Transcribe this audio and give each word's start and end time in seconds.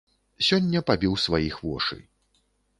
Сёння 0.47 0.81
пабіў 0.89 1.13
сваіх 1.27 1.61
вошы. 1.69 2.01